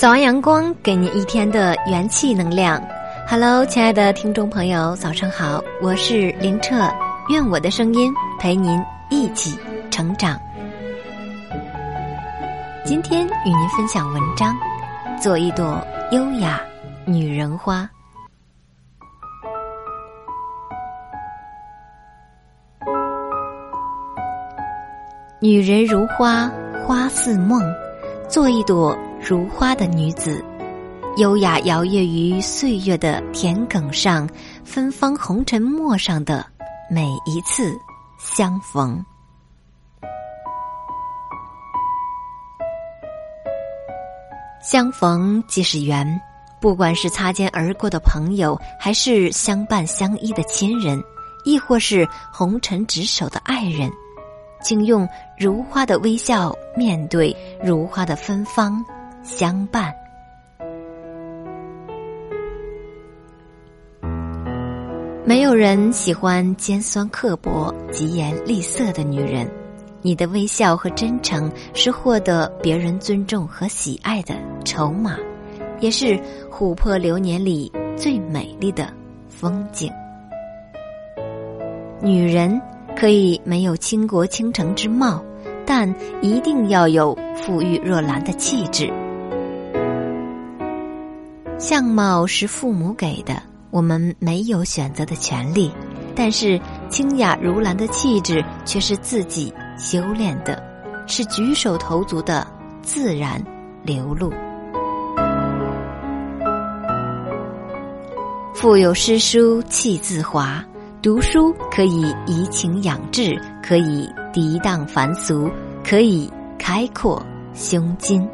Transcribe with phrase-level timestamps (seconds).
[0.00, 2.82] 早安阳光，给你一天的元气能量。
[3.28, 6.90] Hello，亲爱的听众朋友，早上好，我是林澈，
[7.28, 9.58] 愿我的声音陪您一起
[9.90, 10.40] 成长。
[12.82, 14.56] 今天与您分享文章，
[15.20, 15.78] 做一朵
[16.12, 16.58] 优雅
[17.04, 17.86] 女人花。
[25.40, 26.50] 女人如花，
[26.86, 27.62] 花似梦，
[28.30, 30.42] 做一朵如花的女子，
[31.18, 34.28] 优雅摇曳于岁月的田埂上，
[34.64, 36.44] 芬芳红尘陌上的
[36.90, 37.78] 每一次
[38.18, 39.04] 相逢。
[44.62, 46.20] 相逢即是缘，
[46.58, 51.00] 不管是擦肩而过的朋友，还是相伴相依的亲人，
[51.44, 53.90] 亦或是红尘执手的爱人。
[54.62, 55.08] 请用
[55.38, 58.84] 如花的微笑面对如花的芬芳
[59.22, 59.94] 相伴。
[65.24, 69.48] 没有人喜欢尖酸刻薄、疾言厉色的女人。
[70.02, 75.16] 你的微笑和真诚是获得别人尊重和喜爱的筹码，
[75.80, 76.18] 也是
[76.50, 78.92] 琥珀流年里最美丽的
[79.28, 79.92] 风景。
[82.00, 82.60] 女人。
[82.96, 85.24] 可以没有倾国倾城之貌，
[85.64, 85.88] 但
[86.20, 88.92] 一定要有馥郁若兰的气质。
[91.60, 95.70] 相貌是父母给的，我们没有选择的权利；
[96.16, 96.58] 但是
[96.88, 100.60] 清雅如兰的气质却是自己修炼的，
[101.06, 102.46] 是举手投足的
[102.80, 103.44] 自然
[103.82, 104.32] 流露。
[108.54, 110.64] 腹有诗书气自华。
[111.02, 115.50] 读书可以怡情养志，可以涤荡凡俗，
[115.82, 117.22] 可以开阔
[117.54, 118.26] 胸襟。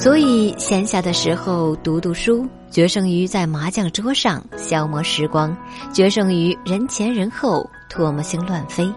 [0.00, 5.54] 所以闲暇的时候读读书，决胜于在麻将桌上消磨时光，
[5.92, 8.88] 决胜于人前人后唾沫星乱飞。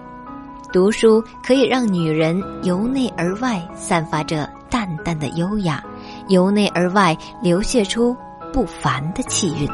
[0.72, 5.84] 读书可以让女人由内而外散发着淡淡的优雅，
[6.28, 8.16] 由内而外流泻出
[8.53, 9.67] 不凡的气韵。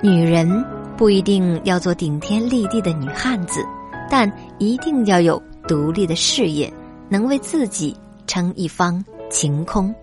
[0.00, 0.64] 女人
[0.96, 3.60] 不一定要做顶天立地的女汉子，
[4.08, 6.72] 但一定要有独立的事业，
[7.10, 7.94] 能为自己
[8.26, 9.94] 撑一方晴空。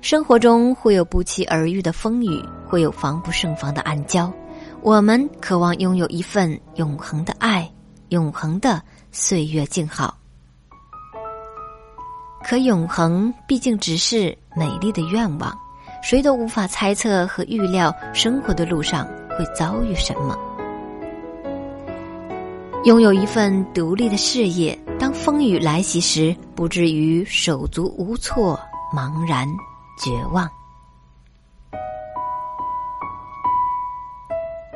[0.00, 4.30] 生活中会有不期而遇的风雨，会有防不胜防的暗礁。
[4.82, 7.68] 我们渴望拥有一份永恒的爱，
[8.10, 10.16] 永恒的岁月静好。
[12.44, 15.52] 可永恒毕竟只是美丽的愿望。
[16.02, 20.38] 谁都无法猜测和预料生活的路上会遭遇什么。
[22.84, 28.58] 拥有一份独立的事业，当风雨来袭时，不至于手足无措、
[28.94, 29.46] 茫然
[29.98, 30.48] 绝望。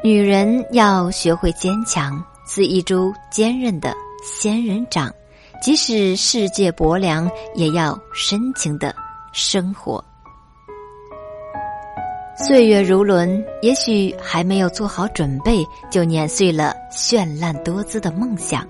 [0.05, 5.13] 女人要学会坚强，似一株坚韧的仙人掌，
[5.63, 8.95] 即使世界薄凉，也要深情的
[9.33, 10.03] 生活。
[12.37, 18.63] 岁月如轮，也许还没有做好准备，就碾碎了绚烂多姿的梦想；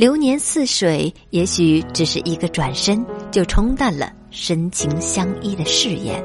[0.00, 6.24] 流年似水，也许只是一个转身，就冲淡了深情相依的誓言。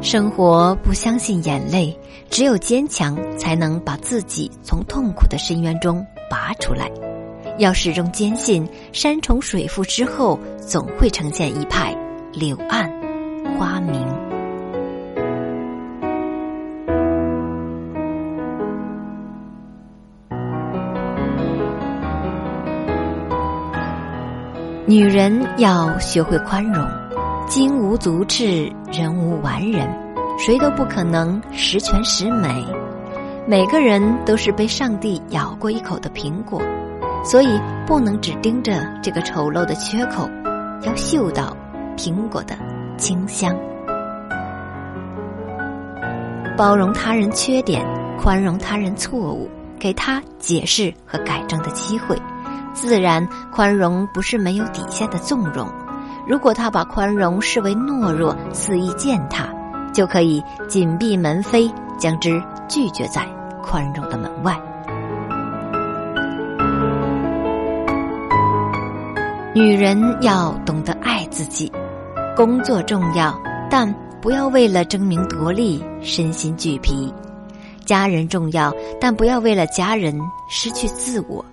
[0.00, 1.94] 生活不相信眼泪，
[2.30, 6.90] 只有坚强才能把自己从痛苦的深渊中拔出来。
[7.58, 11.94] 要始终坚信，山重水复之后，总会呈现一派
[12.32, 12.90] 柳暗
[13.58, 14.17] 花明。
[24.88, 26.82] 女人要学会宽容，
[27.46, 29.86] 金无足赤，人无完人，
[30.38, 32.48] 谁都不可能十全十美。
[33.46, 36.62] 每个人都是被上帝咬过一口的苹果。
[37.22, 40.26] 所以不能只盯着这个丑陋的缺口，
[40.80, 41.54] 要嗅到
[41.94, 42.56] 苹果的
[42.96, 43.54] 清香。
[46.56, 47.84] 包容他人缺点，
[48.18, 52.16] 宽容他人错误，给他解释和改正的机会。
[52.80, 55.68] 自然，宽容不是没有底线的纵容。
[56.28, 59.48] 如果他把宽容视为懦弱，肆意践踏，
[59.92, 63.26] 就可以紧闭门扉，将之拒绝在
[63.64, 64.56] 宽容的门外。
[69.52, 71.72] 女人要懂得爱自己，
[72.36, 73.36] 工作重要，
[73.68, 73.92] 但
[74.22, 77.12] 不要为了争名夺利身心俱疲。
[77.84, 80.16] 家人重要，但不要为了家人
[80.48, 81.44] 失去自我。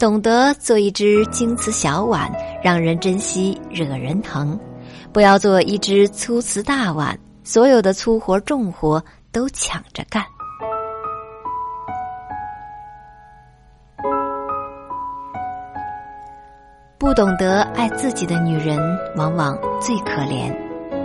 [0.00, 2.32] 懂得做一只精瓷小碗，
[2.62, 4.58] 让人珍惜，惹人疼；
[5.12, 10.24] 不要做一只粗瓷大碗，所有的粗活重活都抢着干。
[16.96, 18.80] 不懂得爱自己的女人，
[19.16, 20.50] 往往最可怜，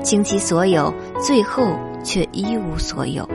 [0.01, 3.27] 倾其所有，最后却一无所有。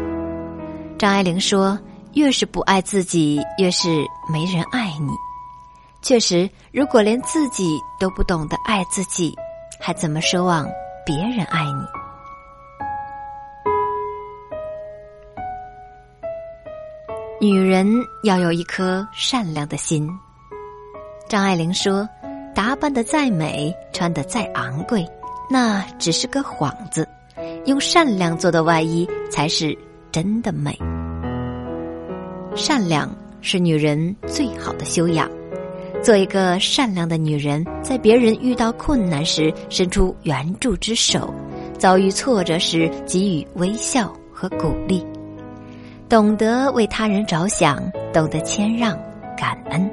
[0.98, 1.78] 张爱玲说
[2.16, 3.88] ：“越是不爱自己，越是
[4.32, 5.12] 没人爱你。”
[6.02, 9.34] 确实，如果连自己都不懂得爱自己，
[9.80, 10.66] 还怎么奢望
[11.04, 11.64] 别人爱
[17.40, 17.48] 你？
[17.48, 17.86] 女人
[18.24, 20.08] 要有一颗善良的心。
[21.28, 22.08] 张爱玲说。
[22.52, 25.06] 打扮的再美，穿的再昂贵，
[25.48, 27.08] 那只是个幌子。
[27.64, 29.76] 用善良做的外衣，才是
[30.10, 30.76] 真的美。
[32.56, 33.08] 善良
[33.40, 35.30] 是女人最好的修养。
[36.02, 41.32] 做一个善良的女人，在别人遇到困难时伸出援助之手，
[41.78, 45.04] 遭遇挫折时给予微笑和鼓励，
[46.08, 47.78] 懂得为他人着想，
[48.12, 48.98] 懂得谦让、
[49.36, 49.90] 感恩。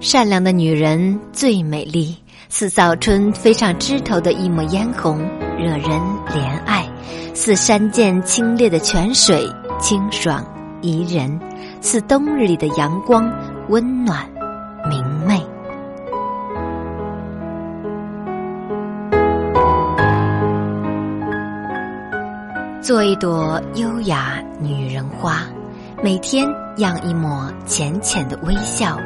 [0.00, 2.16] 善良的女人最美丽，
[2.48, 5.18] 似早春飞上枝头的一抹嫣红，
[5.58, 6.87] 惹人怜爱；
[7.40, 9.48] 似山涧清冽的泉水，
[9.78, 10.44] 清爽
[10.80, 11.38] 宜人；
[11.80, 13.32] 似冬日里的阳光，
[13.68, 14.28] 温暖
[14.90, 15.40] 明媚。
[22.82, 25.42] 做一朵优雅女人花，
[26.02, 26.44] 每天
[26.78, 28.98] 漾一抹浅浅的微笑。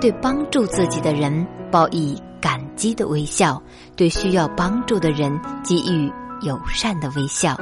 [0.00, 3.62] 对帮助自己的人报以感激的微笑，
[3.94, 6.10] 对需要帮助的人给予
[6.40, 7.54] 友善的微笑。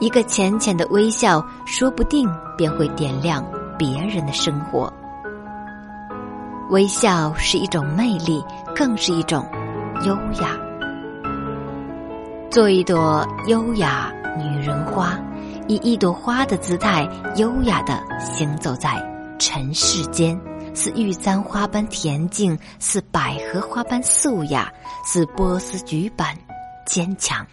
[0.00, 3.44] 一个浅浅的微笑，说不定便会点亮
[3.78, 4.92] 别人的生活。
[6.70, 8.42] 微笑是一种魅力，
[8.74, 9.46] 更是一种
[10.06, 10.56] 优雅。
[12.50, 15.18] 做一朵优雅女人花，
[15.68, 18.90] 以一朵花的姿态，优雅的行走在
[19.38, 20.40] 尘世间。
[20.72, 24.72] 似玉簪花般恬静，似百合花般素雅，
[25.04, 26.34] 似波斯菊般
[26.86, 27.44] 坚强。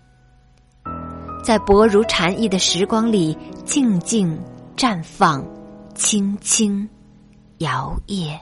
[1.48, 3.34] 在薄如蝉翼的时光里，
[3.64, 4.38] 静静
[4.76, 5.42] 绽放，
[5.96, 6.86] 轻轻
[7.60, 8.38] 摇曳。